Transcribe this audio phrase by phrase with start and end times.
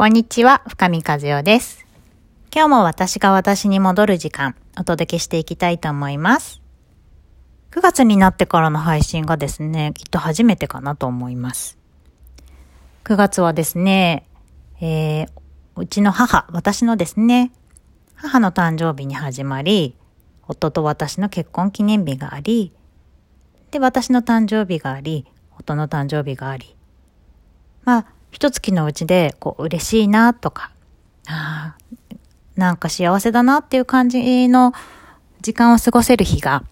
[0.00, 1.84] こんにちは、深見和代です。
[2.50, 6.62] 今日も私が私に戻る時間、お届けしていきたいと思います。
[7.72, 11.76] 9月になってからの配信がですね、きっと初めてかなと思います。
[13.04, 14.26] 9月はですね、
[14.80, 15.28] えー、
[15.76, 17.52] うちの母、私のですね、
[18.14, 19.98] 母の誕生日に始まり、
[20.48, 22.72] 夫と私の結婚記念日があり、
[23.70, 25.26] で、私の誕生日があり、
[25.58, 26.74] 夫の誕生日があり、
[27.84, 30.70] まあ、一月のうちで、こう、嬉しいなとか、
[31.28, 32.16] ああ、
[32.56, 34.72] なんか幸せだなっていう感じの
[35.40, 36.64] 時間を過ごせる日が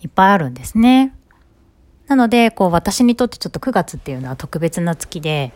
[0.00, 1.14] いっぱいあるんですね。
[2.06, 5.52] なので、こう、私にとってちょっと9月っていうのは特別な月で、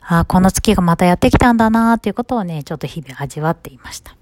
[0.00, 4.16] ああ、この月がまたやってきたんだなっていうことをね、ちょっと日々味わっていました。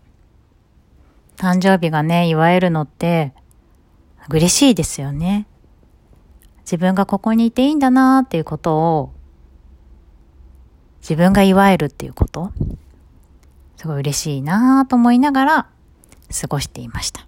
[1.37, 3.32] 誕生日がね、祝えるのって、
[4.29, 5.46] 嬉しいですよね。
[6.60, 9.12] 自分がここにいていいんだなっていうことを、
[11.05, 12.51] 自分が祝えるっていうこと、
[13.77, 15.66] すごい嬉しいなぁと思いながら
[16.41, 17.27] 過ごしていました。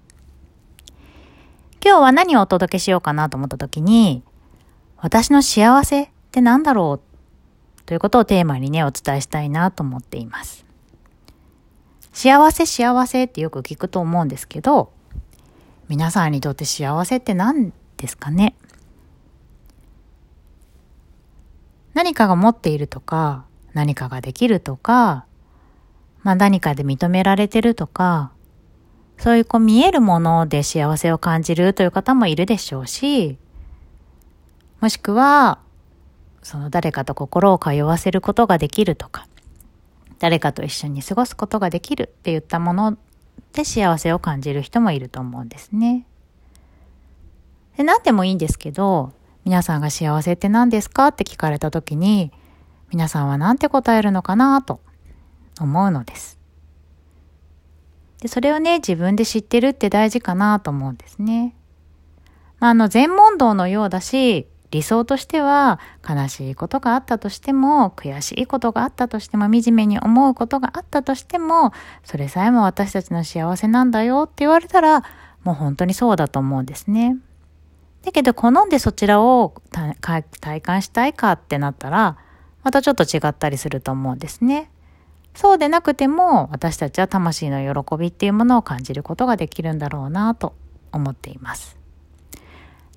[1.85, 4.23] 今日は何をお届けしようかなと思った時に、
[4.97, 7.83] 私の幸せって何だろう？
[7.85, 10.65] ということをテーマにね、お伝えしたいなと思っています。
[12.15, 14.91] 幸せ幸せってよく聞くと思うんですけど、
[15.89, 18.57] 皆さんにとって幸せって何ですかね？
[21.93, 23.45] 何かが持っているとか、
[23.77, 25.27] 何かができるとか、
[26.23, 28.33] まあ何かで認められてるとか、
[29.19, 33.37] そういうこう見えるもので幸せを感じるという方もいるでしょうし、
[34.81, 35.59] もしくは、
[36.43, 39.29] その誰かと心を通わせることができるとか、
[40.21, 42.97] 誰かと一緒に過ごすことができるって言ったもの
[43.53, 46.07] で幸せを感じる人もいると思うんですね。
[47.77, 49.13] で、何でもいいんですけど、
[49.45, 52.33] 皆さんが幸せって何ですかって聞かれた時に、
[52.97, 54.81] 皆さんは何て答えるのかなと
[55.61, 56.39] 思うのです。
[58.23, 61.55] で、それをね、自分で知ってるって大事かなと思うんですね。
[62.59, 75.05] まあ、あの、全問答のようだし、理想としては悲しいことがあったとしても、悔しいことがあったとしても、惨めに思うことがあったとしても、それさえも私たちの幸せなんだよって言われたら、
[75.45, 77.19] もう本当にそうだと思うんですね。
[78.07, 79.53] だけど、好んでそちらを
[80.01, 82.17] 体感したいかってなったら、
[82.67, 84.73] またちょっと違ったりすると思うんですね。
[85.37, 90.53] そうでなくても、私たちは魂の喜びっていうものを感じることができるんだろうなと
[90.91, 91.79] 思っています。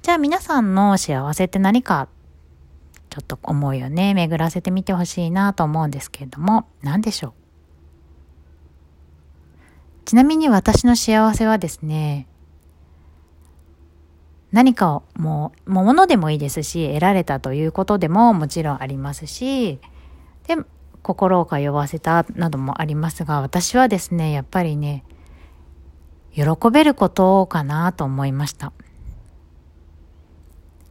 [0.02, 2.08] じゃあ皆さんの幸せって何か、
[3.12, 7.34] ちょっと思いをね、巡らせてみてほしいなと思うんですけれども、何でしょう
[10.06, 12.28] ちなみに私の幸せはですね、
[14.52, 19.80] 何かをもう、ものでもいいですし、得られたということでももちろんありますし、
[20.48, 20.58] で、
[21.04, 25.04] 心を通わせたなどもありますが、私はですね、やっぱりね、
[26.34, 28.74] 喜べることかなと思いました。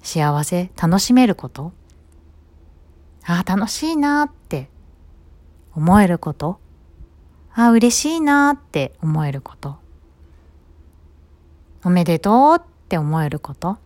[0.03, 1.73] 幸せ、楽しめること。
[3.25, 4.71] ああ、楽しいなって
[5.75, 6.61] 思えること。
[7.55, 9.77] ああ、嬉しいなって思えること。
[11.85, 13.77] おめでとうって思えること？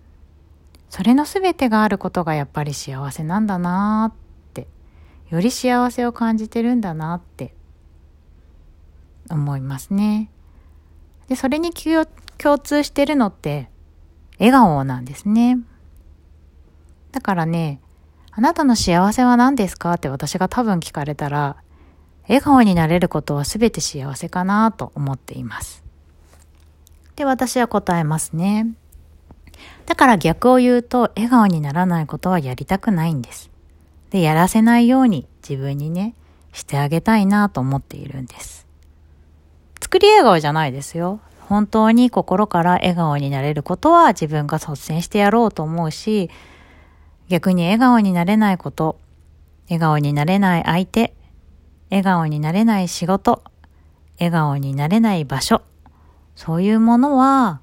[0.89, 4.69] それのすべてがあることがやっぱり幸せなんだなって
[5.29, 7.53] より幸せを感じてるんだなって
[9.29, 10.31] 思いますね。
[11.27, 13.71] で、それに共通してるのって
[14.39, 15.59] 笑顔なんですね。
[17.11, 17.81] だからね、
[18.31, 19.95] あなたの幸せは何ですか？
[19.95, 21.57] って私が多分聞かれたら、
[22.29, 25.83] 笑顔になれることは全て幸せかなと思っています。
[27.17, 28.75] で、私は答えますね。
[29.87, 33.51] だから逆を言うと、笑顔にならないことはやりたくないんです。
[34.11, 36.15] で、やらせないように自分にね、
[36.53, 38.67] してあげたいなと思っているんです。
[39.81, 41.21] 作り笑顔じゃないですよ。
[41.41, 46.31] 本当に心から笑顔になれることは自分が率先してやろうと思うし、
[47.29, 48.99] 逆に笑顔になれないこと、
[49.69, 51.15] 笑顔になれない相手、
[51.91, 53.43] 笑顔になれない仕事、
[54.19, 55.63] 笑顔になれない場所、
[56.37, 57.62] そういうものは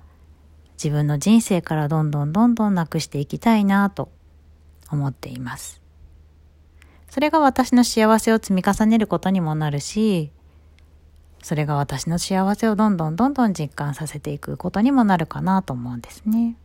[0.81, 4.09] 自分の人生からどんどんどんどんなくしていきたいなと
[4.89, 5.81] 思っています。
[7.09, 10.31] それが私の幸せを積み重ねることにもなるし、
[11.43, 16.55] それが私の幸せをどんどんどんどん実感させていくことにもなるかなと思うんですね。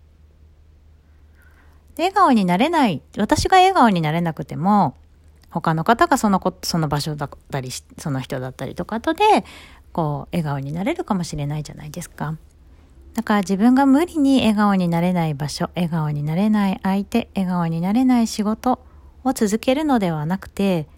[1.96, 4.96] で笑顔になれない、私が笑顔になれなくても、
[5.50, 9.24] 他の方がそのこ、その場所だったり、その人だったりとかとで、
[9.92, 12.36] こう、笑顔になれるかもしれないじゃないですか。
[13.14, 18.80] だから自分が無理に笑顔になれない場所、笑顔になれない相手、笑顔になれない仕事
[19.22, 20.88] を続けるのではなくて、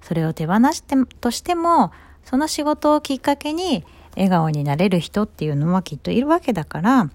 [0.00, 1.92] それを手放してとしても、
[2.24, 3.84] その仕事をきっかけに
[4.14, 7.10] 笑顔になれる人っていうのはきっといるわけだから、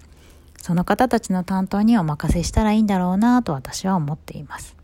[0.58, 4.76] その方たちの担当にお任せしたらいいんだろうなと私は思っています。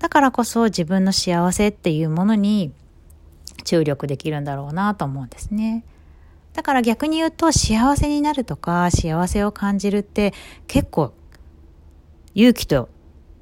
[0.00, 2.72] だからこそ自分の幸せっていうものに
[3.64, 5.84] 注力できるんだろうなと思うんですね。
[6.52, 10.34] だから逆に言うと幸せになるとか幸せを感じるって
[10.66, 11.12] 結構
[12.34, 12.88] 勇気と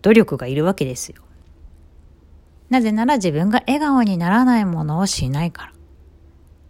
[0.03, 1.23] 努力がいるわけですよ。
[2.71, 5.73] なぜなら自分が笑顔にならないものをしないから。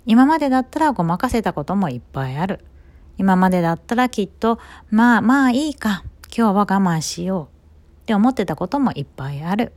[0.07, 2.65] 今までだったらごまかせたこともいっぱいある。
[3.19, 4.59] 今までだったらきっと、
[4.91, 9.73] まあまあいいか、今日は我慢しようって思ってたこともいっぱいある。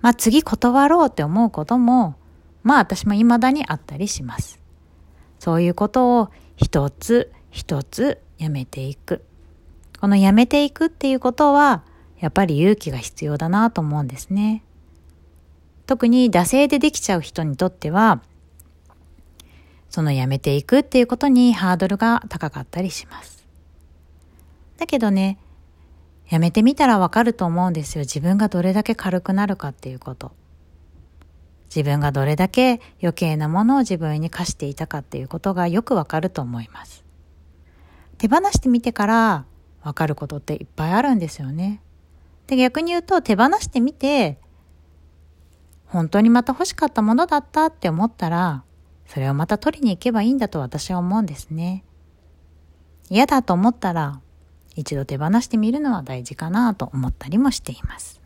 [0.00, 2.14] まあ次断ろうって思うことも、
[2.62, 4.61] まあ私も未だにあったりします。
[5.42, 9.24] そういうことを一つ一つやめていく。
[10.00, 11.82] このやめていくっていうことは、
[12.20, 14.62] やっぱり勇気が必要だなと思うんですね。
[15.86, 18.22] 特に惰性でできちゃう人にとっては、
[19.90, 23.44] そのやめていくっていうことにハードルが高かったりします。
[24.78, 25.38] だけどね、
[26.28, 28.02] やめてみたらわかると思うんですよ。
[28.02, 30.30] 自分がどれだけ軽くなるかっていうこと。
[31.74, 37.02] 自分がどれだけ余計なものを自分に課していたかっていうことがよくわかると思います。
[38.18, 39.46] 手放してみてから
[39.82, 41.80] わかることっていっぱいあるんですよね。
[42.46, 44.38] で、逆に言うと手放してみて、
[45.86, 48.64] 本当にまた欲しかったものだったって思ったら、
[49.06, 51.84] それをまた取りに行けばいいんだと私は思うんですね。
[53.08, 54.20] 嫌だと思ったら、
[54.76, 58.21] 一度手放してみるのは大事かなと思ったりもしています。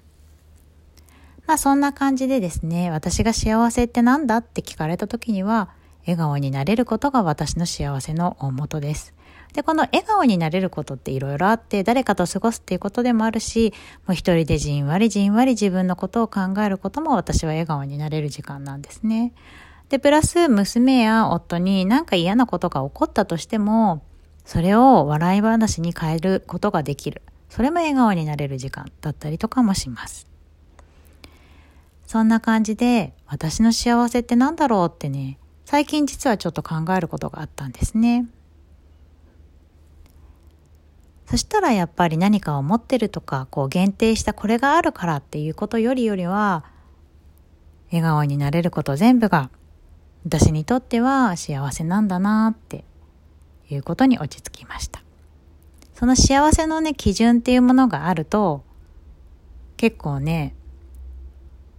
[1.47, 5.69] まあそんな感じでですね、私が幸せって何だって聞かれた時には、
[6.01, 9.15] 笑顔になれることが私の幸せの大元です。
[9.53, 13.73] で、この笑顔になれることっていろいろあって、誰かと過ごすっていうことでもあるし、
[14.07, 19.33] もう一人でじんわりじんわり自分のことを考えることも私は笑顔になれる時間なんですね。
[19.89, 24.03] で、プラス娘や夫に何か嫌なことが起こったとしても、
[24.45, 27.23] それを笑い話に変えることができる。
[27.49, 30.36] それも笑顔になれる時間だったりとかもします。
[32.07, 38.27] そんな感じで、私の幸せって何だろうってね、最近実はちょっと考えることがあったんですね。
[41.27, 46.65] そしたらやっぱり何かを持ってるとか、こう限定したこれがあるからっていうことよりよりは、
[47.91, 49.51] 笑顔になれること全部が
[50.25, 52.85] 私にとっては幸せなんだなって
[53.69, 55.03] いうことに落ち着きました。
[55.95, 58.63] その幸せのね、基準っていうものがあると、
[59.77, 60.55] 結構ね、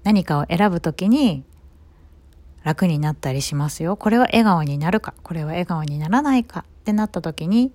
[0.07, 1.43] 何かを選ぶときに
[2.63, 3.97] 楽になったりしますよ。
[3.97, 6.61] これは笑顔になるか、これは笑顔にならないか。
[6.61, 7.73] ってなったときに、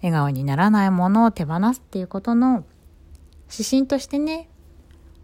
[0.00, 2.64] 笑顔にならないものを手放すっていうことの
[3.50, 4.48] 指針としてね、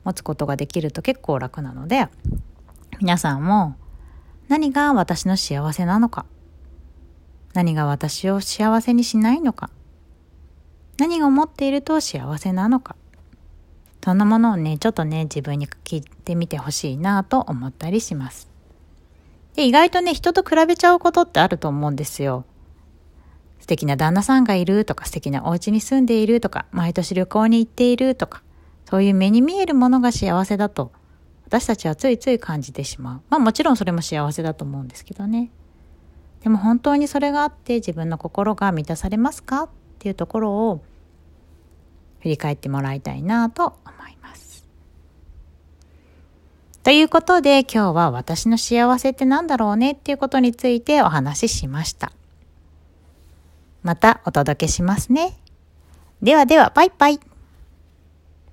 [0.02, 2.08] 持つことができると結構楽なので、
[2.98, 3.76] 皆さんも
[4.48, 6.26] 何が私の幸せなのか、
[7.54, 9.70] 何が私を幸せにしないのか、
[10.98, 12.96] 何が思っていると幸せなのか、
[14.06, 18.48] そんなものをね、ちょっとね、自分に聞いてみてほしいなと思ったりします。
[19.56, 22.44] で、意外とね、人と比べちゃうことってあると思うんですよ。
[23.58, 28.44] 素敵な旦那さんがいるとか、素敵なお家に住んでいるとか、毎年旅行に行っているとか、
[28.88, 30.92] そういう目に見えるものが幸せだと、
[31.44, 33.22] 私たちはついつい感じてしまう。
[33.28, 35.50] まあもちろんそれも幸せだと思うんですけどね。
[36.44, 39.64] でも本当にそれがあって自分の心が満たされますか？
[39.64, 40.84] っていうところを
[42.20, 43.95] 振り返ってもらいたいなと思います。
[46.86, 52.12] ということで今日は私の幸せって何だろうねっていうことについてお話ししました。
[53.82, 55.36] またお届けしますね。
[56.22, 57.18] ではでは、バイバイ。